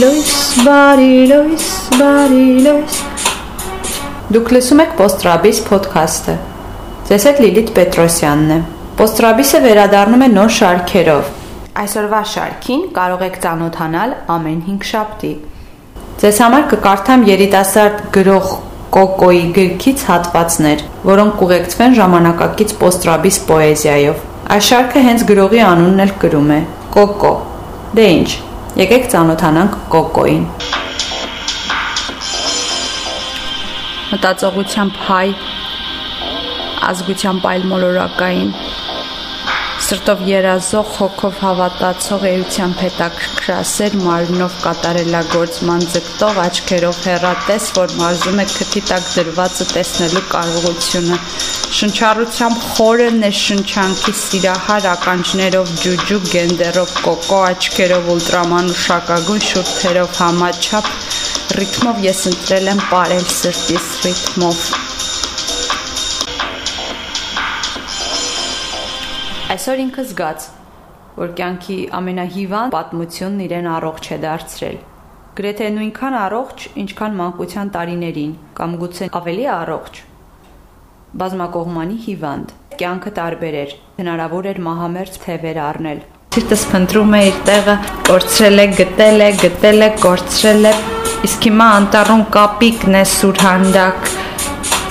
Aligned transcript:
լույս, 0.00 0.28
բարի 0.64 1.08
լույս, 1.28 1.64
բարի 1.98 2.44
լույս։ 2.64 2.94
Դուք 4.32 4.52
լսում 4.56 4.80
եք 4.86 4.94
Postrabis 5.00 5.60
podcast-ը։ 5.66 6.36
Ձեզ 7.10 7.26
հետ 7.28 7.42
Լիլիթ 7.44 7.72
Պետրոսյանն 7.76 8.54
է։ 8.54 8.58
Postrabis-ը 9.02 9.60
վերադառնում 9.66 10.24
է 10.24 10.30
նոր 10.38 10.56
շարքերով։ 10.60 11.28
Այսօրվա 11.84 12.22
շարքին 12.32 12.88
կարող 12.96 13.26
եք 13.28 13.38
ծանոթանալ 13.44 14.16
ամեն 14.38 14.64
5 14.70 14.90
շաբթի։ 14.94 15.34
Ձեզ 16.24 16.42
համար 16.46 16.66
կկարդամ 16.72 17.28
երիտասարդ 17.34 18.02
գրող 18.16 18.50
Կոկոյի 18.96 19.44
գրքից 19.60 20.08
հատվածներ, 20.08 20.88
որոնք 21.12 21.38
կուղեկցվեն 21.44 22.00
ժամանակակից 22.00 22.76
Postrabis 22.80 23.44
պոեզիայով։ 23.52 24.29
Այս 24.50 24.64
շարքը 24.66 25.00
հենց 25.06 25.22
գրողի 25.28 25.60
անունն 25.62 26.02
էլ 26.02 26.12
կրում 26.18 26.48
է՝ 26.50 26.56
Կոկո։ 26.94 27.28
Դե 27.94 28.06
ինչ, 28.14 28.30
եկեք 28.80 29.04
ծանոթանանք 29.12 29.76
Կոկոին։ 29.92 30.48
Մտածողությամբ 34.10 34.98
հայ, 35.06 35.28
ազգությամբ 36.88 37.46
այլ 37.52 37.68
մոլորակային, 37.70 38.50
սրտով 39.86 40.26
երազող, 40.32 40.92
հոգով 40.98 41.40
հավատացող 41.46 42.28
էությամբ 42.34 42.84
հետաքրքրասեր 42.88 43.98
մարմնով 44.02 44.60
կատարելագործման 44.66 45.88
ձգտող 45.94 46.44
աչքերով 46.50 47.00
հերատես, 47.06 47.72
որ 47.78 47.98
մարզում 48.02 48.42
է 48.42 48.50
քթի 48.58 48.86
տակ 48.90 49.10
դրվածը 49.14 49.70
տեսնելու 49.76 50.28
կարողությունը, 50.34 51.24
շնչառությամբ 51.70 52.62
խորը 52.66 53.04
ներշնչանքի 53.16 54.12
սիրահար 54.20 54.86
ականջներով 54.92 55.68
ջուջու 55.82 56.18
գենդերով 56.32 56.94
կոկո 57.04 57.38
աչքերով 57.50 58.08
ուլտրամանուշակագույն 58.14 59.44
շուրթերով 59.48 60.16
համաչափ 60.22 60.88
ռիթմով 61.60 62.02
ես 62.08 62.24
ընտրել 62.32 62.72
եմ 62.72 62.82
ապարել 62.86 63.24
սրտիս 63.36 63.86
ռիթմով 64.06 64.64
Այսօր 69.54 69.86
ինքը 69.86 70.08
զգաց, 70.10 70.50
որ 71.22 71.34
կյանքի 71.38 71.80
ամենահիվանդ 72.00 72.74
պատմությունն 72.74 73.46
իրեն 73.46 73.72
առողջ 73.78 74.10
է 74.10 74.22
դարձրել։ 74.26 74.78
Գրեթե 75.38 75.72
նույնքան 75.78 76.20
առողջ, 76.26 76.68
ինչքան 76.82 77.18
մանկության 77.22 77.74
տարիներին, 77.78 78.38
կամ 78.58 78.78
գուցե 78.82 79.14
ավելի 79.20 79.52
առողջ։ 79.54 80.06
Բազմակողմանի 81.10 81.96
հիվանդ։ 82.04 82.50
Կյանքը 82.78 83.10
տարբեր 83.16 83.54
էր։ 83.60 83.70
Հնարավոր 83.98 84.46
էր 84.50 84.58
մահամերձ 84.62 85.16
թևեր 85.24 85.56
առնել։ 85.66 86.02
Սիրտս 86.36 86.62
փնտրում 86.70 87.14
է 87.18 87.22
իր 87.26 87.38
տեղը, 87.48 87.74
կորցրել 88.06 88.62
է, 88.62 88.66
գտել 88.78 89.24
է, 89.26 89.30
գտել 89.40 89.82
է, 89.82 89.88
կորցրել 90.04 90.68
է։ 90.70 90.72
Իսկ 91.26 91.48
հիմա 91.50 91.66
անտառում 91.80 92.22
կապիկն 92.36 92.98
է 93.00 93.02
սուրհանդակ 93.10 94.12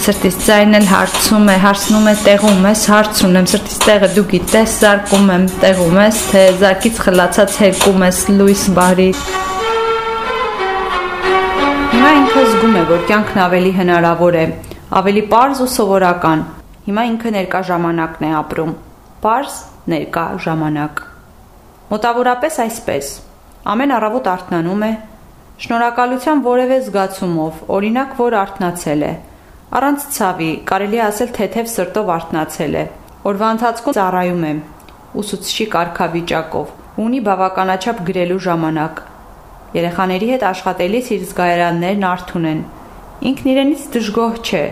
սրտից 0.10 0.40
ձայն 0.50 0.78
էլ 0.80 0.90
հարցում 0.90 1.48
է, 1.54 1.56
հարցնում 1.64 2.10
է 2.10 2.14
տեղում 2.28 2.68
ես, 2.68 2.84
հարց 2.92 3.22
ունեմ, 3.30 3.48
սրտից 3.54 3.80
տեղը 3.88 4.10
դու 4.16 4.26
գիտես, 4.34 4.76
զարկում 4.84 5.32
եմ, 5.36 5.46
տեղում 5.64 6.00
ես, 6.04 6.22
թե 6.34 6.44
զարկից 6.64 7.02
խլացած 7.06 7.60
հերկում 7.64 8.06
ես 8.10 8.22
լույս 8.40 8.64
բարի։ 8.80 9.08
Հիմա 11.94 12.12
ինքը 12.20 12.44
զգում 12.50 12.76
է, 12.80 12.84
որ 12.90 13.06
կյանքն 13.12 13.44
ավելի 13.46 13.74
հնարավոր 13.80 14.40
է, 14.40 14.46
ավելի 14.90 15.24
པարզ 15.30 15.60
ու 15.66 15.70
սովորական։ 15.76 16.44
Հիմա 16.90 17.04
ինքը 17.10 17.32
ներկա 17.36 17.62
ժամանակն 17.70 18.26
է 18.26 18.32
ապրում։ 18.40 18.76
Պարզ 19.24 19.58
ներկա 19.94 20.26
ժամանակ։ 20.46 21.02
Մոտավորապես 21.94 22.60
այսպես։ 22.66 23.14
Ամեն 23.70 23.96
առավոտ 24.00 24.30
արթնանում 24.34 24.86
է, 24.90 24.92
շնորհակալության 25.66 26.46
որևէ 26.50 26.78
զգացումով, 26.90 27.64
օրինակ, 27.78 28.16
որ 28.20 28.38
արթնացել 28.40 29.04
է, 29.10 29.14
Առանց 29.70 30.06
ցավի, 30.16 30.50
կարելի 30.66 31.00
ասել 31.06 31.28
թեթև 31.38 31.68
սրտով 31.70 32.08
արթնացել 32.10 32.78
է։ 32.80 32.82
Օրվա 33.30 33.50
ընթացքում 33.54 33.96
ծառայում 33.98 34.46
եմ 34.50 34.62
ուսուցչի 35.22 35.66
կարգավիճակով։ 35.76 36.72
Ունի 37.04 37.20
բավականաչափ 37.28 38.00
գրելու 38.08 38.40
ժամանակ։ 38.48 39.04
Երեխաների 39.78 40.30
հետ 40.34 40.46
աշխատելիս 40.50 41.12
իր 41.14 41.28
զգայարաններն 41.30 42.08
արթուն 42.10 42.50
են։ 42.50 42.64
Ինքն 43.20 43.50
իրենից 43.54 43.88
դժգոհ 43.96 44.38
չէ։ 44.46 44.64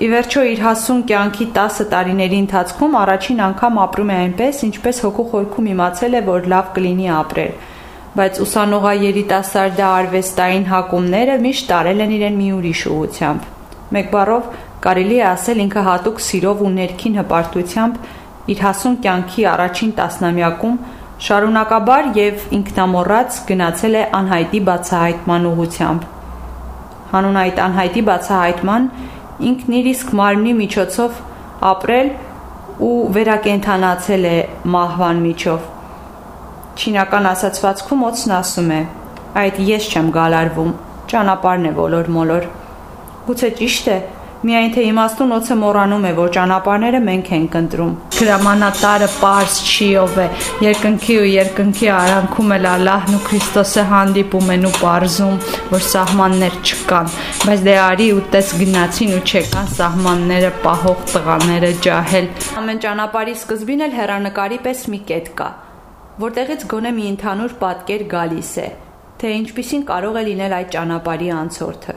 Ի 0.00 0.06
վերջո 0.10 0.42
իր 0.50 0.60
հասուն 0.64 1.00
կյանքի 1.10 1.46
10 1.56 1.90
տարիների 1.90 2.38
ընթացքում 2.44 2.94
առաջին 3.00 3.42
անգամ 3.50 3.82
ապրում 3.84 4.12
է 4.14 4.16
այնպես, 4.20 4.62
ինչպես 4.70 5.02
հոգու 5.04 5.26
խորքում 5.32 5.68
իմացել 5.74 6.16
է, 6.16 6.22
որ 6.30 6.48
լավ 6.54 6.72
կլինի 6.78 7.10
ապրել 7.20 7.52
բայց 8.10 8.38
ուսանողա 8.42 8.92
երիտասարդա 9.00 9.88
արվեստային 9.96 10.64
հակումները 10.66 11.34
միշտ 11.44 11.68
տարել 11.70 12.00
են 12.04 12.14
իրեն 12.16 12.38
մի 12.40 12.48
ուրիշ 12.56 12.80
ուղությամբ։ 12.90 13.44
Մեկ 13.94 14.08
բառով 14.14 14.48
կարելի 14.86 15.18
է 15.20 15.24
ասել 15.30 15.62
ինքը 15.64 15.84
հատուկ 15.88 16.22
սիրով 16.26 16.64
ու 16.66 16.72
ներքին 16.74 17.18
հպարտությամբ 17.20 18.00
իր 18.50 18.62
հասուն 18.66 18.96
կյանքի 19.06 19.46
առաջին 19.54 19.92
տասնամյակում 20.00 20.78
շարունակաբար 21.30 22.10
եւ 22.18 22.46
ինքնամոռաց 22.58 23.42
գնացել 23.50 24.00
է 24.00 24.04
անհայտի 24.20 24.60
բացահայտման 24.70 25.50
ուղությամբ։ 25.50 26.19
Հանուն 27.10 27.38
այդ 27.40 27.60
անհայտի 27.64 28.02
բացահայտման 28.10 28.88
ինքն 29.50 29.76
իր 29.80 29.86
իսկ 29.90 30.12
մարմնի 30.20 30.52
միջոցով 30.60 31.20
ապրել 31.70 32.10
ու 32.86 32.94
վերակենդանացել 33.16 34.24
է 34.30 34.36
մահվան 34.74 35.18
միջով։ 35.26 35.68
Չինական 36.80 37.28
ասացվածքում 37.30 38.04
ոցն 38.10 38.34
ասում 38.40 38.70
է. 38.76 38.80
այդ 39.40 39.58
ես 39.62 39.84
չեմ 39.90 40.06
գալարվում, 40.14 40.70
ճանապարհն 41.10 41.66
է 41.70 41.72
ոլոր 41.76 42.08
մոլոր։ 42.14 42.46
Գուցե 43.26 43.50
ճիշտ 43.60 43.90
է, 43.90 43.98
միայն 44.40 44.70
թե 44.72 44.82
իմաստուն 44.88 45.32
օծը 45.36 45.54
մոռանում 45.60 46.04
է, 46.08 46.10
որ 46.16 46.30
ճանապարհները 46.32 47.00
մենք 47.04 47.26
ենք 47.36 47.56
ընտրում։ 47.60 47.90
Գրամանատարը 48.16 49.08
པարս 49.14 49.56
չի 49.68 49.88
ով 50.00 50.14
է, 50.16 50.24
երկնքի 50.64 51.16
ու 51.20 51.26
երկնքի 51.30 51.90
արանքում 51.92 52.54
էլ 52.56 52.68
Ալլահն 52.70 53.18
ու 53.18 53.20
Քրիստոսը 53.26 53.84
հանդիպում 53.90 54.48
են 54.54 54.64
ու 54.64 54.72
པարզում, 54.78 55.36
որ 55.74 55.84
սահմաններ 55.90 56.56
չկան, 56.70 57.12
բայց 57.44 57.64
դե 57.68 57.74
արի 57.84 58.08
ու 58.16 58.24
տես 58.32 58.54
գնացին 58.60 59.12
ու 59.18 59.22
չեկան 59.28 59.70
սահմանները 59.76 60.52
պահող 60.64 61.04
տղաները 61.12 61.72
ջահել։ 61.84 62.30
Ամեն 62.60 62.82
ճանապարհի 62.86 63.36
սկզբին 63.44 63.84
էլ 63.90 63.96
հերանեկարի 64.00 64.60
պես 64.64 64.86
մի 64.94 65.02
կետ 65.10 65.30
կա, 65.36 65.50
որտեղից 66.24 66.66
գոնե 66.72 66.94
մի 66.96 67.04
ընդհանուր 67.12 67.54
պատկեր 67.60 68.08
գալիս 68.16 68.52
է, 68.64 68.68
թե 69.20 69.36
ինչպիսին 69.40 69.86
կարող 69.92 70.20
է 70.20 70.24
լինել 70.30 70.56
այդ 70.60 70.74
ճանապարհի 70.80 71.30
անցորդը։ 71.40 71.96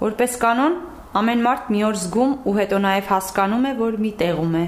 Որպես 0.00 0.36
կանոն, 0.40 0.76
ամեն 1.18 1.40
մարդ 1.42 1.70
մի 1.74 1.80
օր 1.88 1.96
զգում 2.00 2.32
ու 2.46 2.52
հետո 2.60 2.78
նաև 2.84 3.08
հասկանում 3.10 3.64
է, 3.66 3.72
որ 3.80 3.96
մի 4.04 4.12
տեղում 4.20 4.52
է։ 4.60 4.66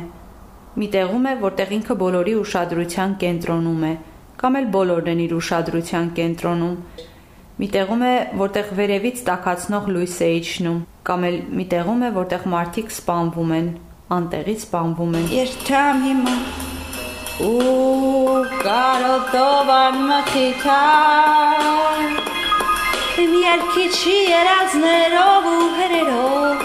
Մի 0.83 0.87
տեղում 0.95 1.29
է, 1.31 1.35
որտեղ 1.43 1.75
ինքը 1.77 1.97
բոլորի 2.03 2.35
ուշադրության 2.43 3.15
կենտրոնում 3.23 3.85
է, 3.87 3.93
կամ 4.43 4.59
էլ 4.59 4.67
բոլորն 4.75 5.11
են 5.13 5.23
իր 5.23 5.35
ուշադրության 5.39 6.09
կենտրոնում։ 6.19 6.75
Մի 7.63 7.69
տեղում 7.77 8.03
է, 8.09 8.15
որտեղ 8.43 8.73
վերևից 8.81 9.23
տակացնող 9.29 9.89
լույս 9.95 10.17
է 10.27 10.31
իջնում, 10.41 10.81
կամ 11.07 11.27
էլ 11.29 11.39
մի 11.61 11.67
տեղում 11.77 12.03
է, 12.03 12.11
որտեղ 12.19 12.49
մարդիկ 12.57 12.93
սպանվում 12.97 13.55
են, 13.61 13.69
անտեղից 14.19 14.67
սպանվում 14.67 15.17
են։ 15.21 15.31
Երթամ 15.37 16.03
հիմա 16.09 16.35
ու 17.43 18.43
կարոտով 18.63 19.73
անմխիթա 19.77 20.81
Իմ 22.03 22.22
երկիչի 23.43 24.13
երազներով 24.31 25.47
ու 25.51 25.69
հրերով 25.77 26.61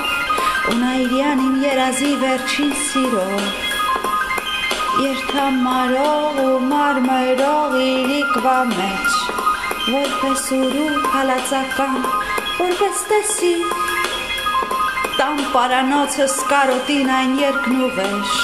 ու 0.71 0.75
նայրյան 0.81 1.39
իմ 1.45 1.55
երազի 1.63 2.09
վերջին 2.23 2.73
սիրով 2.87 3.47
Երթամարող 4.97 6.37
ու 6.43 6.59
մարմերող 6.71 7.73
իրիկվա 7.85 8.55
մեջ 8.73 9.17
որպես 9.95 10.45
ուրու 10.59 11.01
հալածական 11.15 11.97
որպես 12.59 13.03
տեսի 13.13 13.53
տամ 15.17 15.43
պարանոցը 15.55 16.27
սկարոտին 16.35 17.13
այն 17.17 17.37
երկնուղեշ 17.41 18.37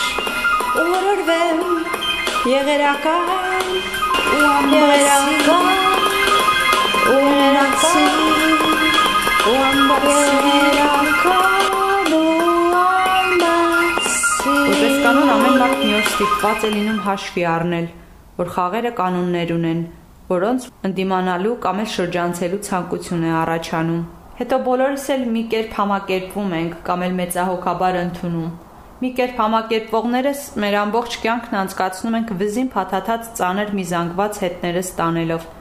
ու 0.81 0.87
որորվեմ 0.89 1.65
եղերական 2.53 3.73
ու 4.33 4.45
ամբերական 4.53 5.42
Որպես 14.63 14.95
կանոն 15.03 15.29
ամեն 15.33 15.57
մարդ 15.59 15.75
մի 15.83 15.91
օր 15.97 16.07
ստիպված 16.09 16.65
է 16.65 16.71
լինում 16.73 17.01
հաշվի 17.05 17.43
առնել, 17.51 17.85
որ 18.39 18.49
խաղերը 18.55 18.91
կանոններ 18.97 19.53
ունեն, 19.53 19.85
որոնց 20.31 20.65
ընդդիմանալու 20.89 21.53
կամ 21.67 21.83
էլ 21.83 21.89
շրջանցելու 21.93 22.61
ցանկություն 22.69 23.23
է 23.29 23.31
առաջանում։ 23.43 24.01
Հետո 24.41 24.61
բոլորս 24.67 25.07
էլ 25.13 25.25
մի 25.37 25.43
կերպ 25.53 25.79
համակերպվում 25.83 26.53
ենք 26.63 26.77
կամ 26.89 27.07
էլ 27.07 27.17
մեծահոգաբար 27.21 28.01
ընդունում։ 28.01 28.51
Մի 29.03 29.09
կերպ 29.19 29.41
համակերպվողներս 29.43 30.41
մեր 30.63 30.75
ամբողջ 30.83 31.11
կյանքն 31.27 31.59
անցկացնում 31.61 32.17
ենք 32.23 32.37
վզին 32.41 32.69
փաթաթած 32.73 33.33
ծանր 33.37 33.75
մի 33.77 33.85
զանգված 33.93 34.33
հետները 34.47 34.81
ստանելով։ 34.89 35.51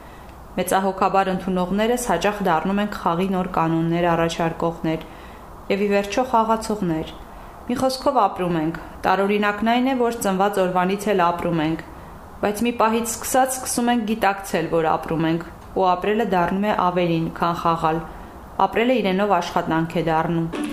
Մեծահոգաբար 0.52 1.28
ընդունողներս 1.32 2.02
հաճախ 2.10 2.40
դառնում 2.48 2.80
ենք 2.82 2.96
խաղի 3.02 3.28
նոր 3.32 3.48
կանոններ 3.56 4.06
առաջարկողներ 4.12 5.06
եւ 5.72 5.84
ի 5.86 5.88
վերջո 5.92 6.24
խաղացողներ։ 6.32 7.12
Մի 7.68 7.78
խոսքով 7.80 8.18
ապրում 8.22 8.58
ենք։ 8.60 8.80
Տարօրինակն 9.06 9.70
այն 9.72 9.88
է, 9.92 9.94
որ 10.02 10.18
ծնված 10.26 10.60
օրվանից 10.66 11.08
էլ 11.14 11.24
ապրում 11.28 11.62
ենք, 11.68 11.86
բայց 12.42 12.62
մի 12.66 12.74
պահից 12.82 13.08
սկսած 13.14 13.56
սկսում 13.62 13.90
ենք 13.94 14.06
գիտակցել, 14.12 14.68
որ 14.76 14.90
ապրում 14.92 15.26
ենք, 15.30 15.48
ու 15.78 15.88
ապրելը 15.94 16.28
դառնում 16.36 16.68
է 16.68 16.76
ավելին, 16.90 17.32
քան 17.40 17.58
խաղալ։ 17.62 18.04
Ապրելը 18.66 19.00
իրենով 19.00 19.36
աշխատանք 19.40 19.98
է 20.02 20.06
դառնում։ 20.12 20.71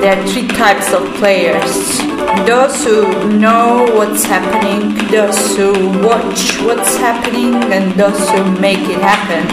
there 0.00 0.16
are 0.16 0.26
three 0.26 0.48
types 0.48 0.92
of 0.92 1.02
players 1.20 2.00
those 2.46 2.84
who 2.84 3.28
know 3.38 3.84
what's 3.96 4.24
happening, 4.24 4.94
those 5.08 5.56
who 5.56 5.72
watch 6.06 6.42
what's 6.66 6.96
happening, 6.96 7.54
and 7.76 7.92
those 8.00 8.22
who 8.30 8.42
make 8.60 8.84
it 8.94 9.00
happen. 9.00 9.44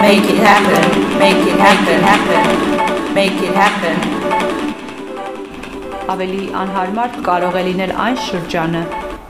Make 0.00 0.24
it 0.24 0.40
happen, 0.50 0.84
make 1.18 1.42
it 1.52 1.58
happen, 1.60 2.00
happen, 2.10 3.14
make 3.14 3.38
it 3.48 3.54
happen. 3.62 3.96
Ավելի 6.16 6.44
անհարմար 6.62 7.16
կարող 7.28 7.56
է 7.60 7.62
լինել 7.68 7.94
այն 8.06 8.20
շրջանը, 8.26 8.82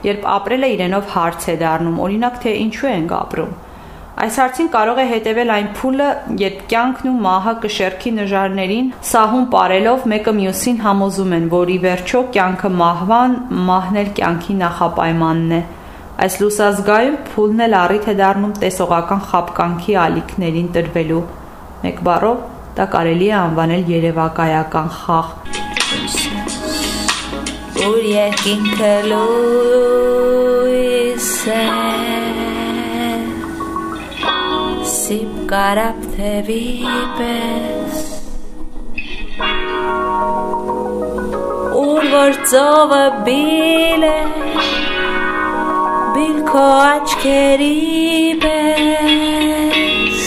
երբ 0.07 0.27
ապրելը 0.37 0.73
իրենով 0.77 1.07
հարց 1.13 1.47
է 1.53 1.55
դառնում, 1.63 2.03
օրինակ 2.07 2.43
թե 2.43 2.57
ինչու 2.65 2.91
ենք 2.95 3.15
ապրում 3.21 3.55
Այս 4.17 4.37
հարցին 4.41 4.69
կարող 4.73 4.97
է 4.97 5.03
հետևել 5.11 5.51
այն 5.53 5.67
փուլը, 5.77 6.05
երբ 6.41 6.61
կյանքն 6.71 7.09
ու 7.11 7.17
մահը 7.21 7.51
կշերքի 7.65 8.11
նժարներին 8.15 8.87
սահուն 9.09 9.43
ապարելով 9.45 10.07
մեկը 10.13 10.31
մյուսին 10.37 10.79
համոզում 10.85 11.35
են, 11.37 11.43
որ 11.51 11.71
ի 11.73 11.75
վերջո 11.83 12.21
կյանքը 12.37 12.71
մահվան, 12.79 13.35
մահն 13.67 13.99
էլ 14.01 14.09
կյանքի 14.17 14.55
նախապայմանն 14.61 15.53
է։ 15.57 15.61
Այս 16.25 16.37
լուսազգայում 16.41 17.19
փուլն 17.27 17.61
էլ 17.67 17.77
առիթ 17.81 18.07
է 18.09 18.15
դառնում 18.23 18.55
տեսողական 18.63 19.21
խապկանքի 19.27 19.97
ալիքներին 20.07 20.71
տրվելու։ 20.77 21.21
Մեկ 21.85 22.01
բառով 22.09 22.41
դա 22.79 22.87
կարելի 22.97 23.27
է 23.27 23.37
անվանել 23.43 23.93
երևակայական 23.93 24.89
խաղ։ 24.97 25.29
Որ 27.77 28.01
երկինքը 28.17 28.91
լույս 29.11 29.96
սիպ 35.47 35.53
կարապ 35.53 35.99
թևի 36.11 36.63
պես 37.15 37.99
Ուր 41.79 42.07
որ 42.11 42.33
ծովը 42.51 43.05
բիլ 43.27 44.03
է 44.07 44.17
բիլ 46.17 46.41
քո 46.49 46.65
աչքերի 46.87 47.69
պես 48.43 50.19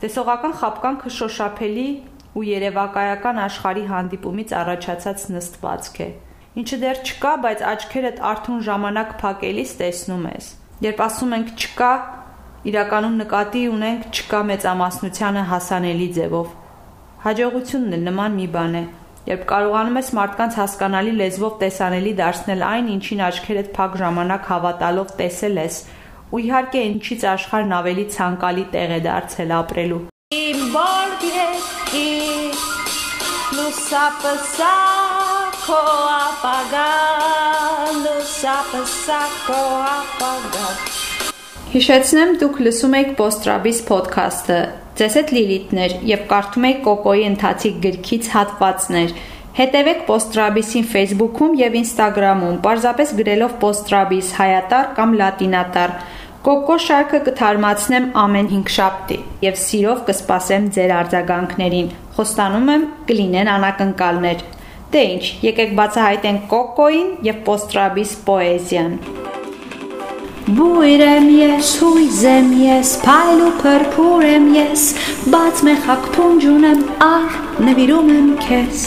Տեսողական 0.00 0.56
խապկանքը 0.62 1.12
շոշափելի 1.18 1.86
ու 2.32 2.46
երևակայական 2.48 3.42
աշխարհի 3.50 3.84
հանդիպումից 3.92 4.56
առաջացած 4.62 5.28
նստվածք 5.36 6.00
է։ 6.00 6.08
Ինչը 6.62 6.80
դեռ 6.86 7.04
չկա, 7.04 7.36
բայց 7.44 7.68
աչքերդ 7.74 8.24
արթուն 8.32 8.64
ժամանակ 8.72 9.14
փակելիս 9.20 9.76
տեսնում 9.82 10.26
ես։ 10.32 10.50
Երբ 10.88 10.98
ասում 11.06 11.32
ենք 11.36 11.48
չկա, 11.60 11.92
իրականում 12.62 13.14
նկատի 13.18 13.60
ունենք 13.74 14.02
չկա 14.14 14.40
մեծամասնությանը 14.48 15.40
հասանելի 15.50 16.04
ձևով։ 16.18 16.50
Հաջողությունն 17.22 17.96
էլ 17.96 18.04
նման 18.08 18.36
մի 18.38 18.46
բան 18.54 18.76
է։ 18.78 18.82
Երբ 19.22 19.42
կարողանում 19.50 19.98
ես 19.98 20.10
մարդկանց 20.18 20.58
հասկանալի 20.60 21.12
լեզվով 21.18 21.56
տեսանելի 21.62 22.12
դարձնել 22.22 22.62
այն, 22.68 22.88
ինչին 22.94 23.24
աչքերդ 23.26 23.68
փակ 23.76 23.98
ժամանակ 24.02 24.48
հավատալով 24.52 25.12
տեսել 25.18 25.60
ես, 25.62 25.76
ու 26.32 26.42
իհարկե 26.42 26.82
ինչից 26.92 27.26
աշխարհն 27.32 27.76
ավելի 27.82 28.06
ցանկալի 28.16 28.66
տեղ 28.74 28.94
է 28.98 29.00
դարձել 29.06 29.54
ապրելու։ 29.58 30.02
Իմ 30.42 30.60
բորբիեքի 30.74 32.10
լուսապսա 33.58 34.74
քո 35.66 35.80
ապագա 36.16 36.90
լուսապսա 38.02 39.22
քո 39.46 39.62
ապագա 39.94 41.11
Հիշեցնեմ, 41.72 42.32
դուք 42.36 42.58
լսում 42.66 42.94
եք 42.98 43.12
Postrabis 43.16 43.78
podcast-ը։ 43.88 44.56
Ձեզ 44.98 45.14
հետ 45.16 45.30
Լիլիթներ 45.32 45.92
եւ 46.04 46.24
կարդում 46.28 46.66
եք 46.68 46.82
Կոկոյի 46.84 47.22
ընթացիկ 47.30 47.78
գրքից 47.86 48.28
հատվածներ։ 48.32 49.14
Հետևեք 49.56 50.02
Postrabis-ին 50.10 50.84
Facebook-ում 50.90 51.54
եւ 51.62 51.78
Instagram-ում, 51.80 52.58
parzapes 52.66 53.14
գրելով 53.22 53.56
Postrabis 53.64 54.34
հայատար 54.36 54.92
կամ 55.00 55.16
լատինատար։ 55.22 55.96
Կոկո 56.44 56.78
շարքը 56.90 57.22
կթարմացնեմ 57.30 58.12
ամեն 58.26 58.52
5 58.52 58.76
շաբթի 58.76 59.18
եւ 59.48 59.58
սիրով 59.64 60.04
կսպասեմ 60.12 60.70
ձեր 60.76 60.94
արձագանքներին։ 60.98 61.90
Խոստանում 62.20 62.70
եմ 62.76 62.88
կլինեն 63.08 63.52
անակնկալներ։ 63.56 64.46
Դե 64.92 65.08
ինչ, 65.16 65.26
եկեք 65.48 65.76
բացահայտենք 65.80 66.46
Կոկոին 66.52 67.12
եւ 67.32 67.44
Postrabis 67.48 68.16
պոեզիան։ 68.28 69.21
Բույր 70.52 71.02
եմ 71.06 71.28
ես, 71.32 71.68
հույզ 71.80 72.18
եմ 72.28 72.48
ես, 72.58 72.90
փայլ 73.04 73.38
ու 73.46 73.52
փրփուր 73.62 74.26
եմ 74.32 74.50
ես, 74.56 74.84
բաց 75.32 75.62
մեխակ 75.68 76.10
փունջ 76.16 76.48
ունեմ, 76.50 76.82
ար 77.06 77.40
նվիրում 77.68 78.12
եմ 78.18 78.28
քեզ։ 78.42 78.84